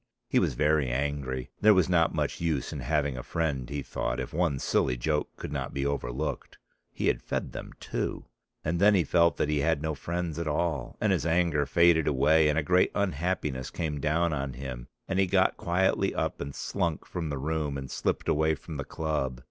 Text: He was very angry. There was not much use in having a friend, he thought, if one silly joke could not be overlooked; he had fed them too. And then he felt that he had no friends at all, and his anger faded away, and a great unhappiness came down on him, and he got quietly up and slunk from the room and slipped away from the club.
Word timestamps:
He 0.27 0.39
was 0.39 0.55
very 0.55 0.89
angry. 0.89 1.51
There 1.61 1.75
was 1.75 1.87
not 1.87 2.11
much 2.11 2.41
use 2.41 2.73
in 2.73 2.79
having 2.79 3.15
a 3.15 3.21
friend, 3.21 3.69
he 3.69 3.83
thought, 3.83 4.19
if 4.19 4.33
one 4.33 4.57
silly 4.57 4.97
joke 4.97 5.29
could 5.35 5.51
not 5.53 5.75
be 5.75 5.85
overlooked; 5.85 6.57
he 6.91 7.05
had 7.05 7.21
fed 7.21 7.51
them 7.51 7.73
too. 7.79 8.25
And 8.65 8.79
then 8.79 8.95
he 8.95 9.03
felt 9.03 9.37
that 9.37 9.47
he 9.47 9.59
had 9.59 9.79
no 9.83 9.93
friends 9.93 10.39
at 10.39 10.47
all, 10.47 10.97
and 10.99 11.11
his 11.11 11.27
anger 11.27 11.67
faded 11.67 12.07
away, 12.07 12.49
and 12.49 12.57
a 12.57 12.63
great 12.63 12.89
unhappiness 12.95 13.69
came 13.69 13.99
down 13.99 14.33
on 14.33 14.53
him, 14.53 14.87
and 15.07 15.19
he 15.19 15.27
got 15.27 15.55
quietly 15.55 16.15
up 16.15 16.41
and 16.41 16.55
slunk 16.55 17.05
from 17.05 17.29
the 17.29 17.37
room 17.37 17.77
and 17.77 17.91
slipped 17.91 18.27
away 18.27 18.55
from 18.55 18.77
the 18.77 18.83
club. 18.83 19.39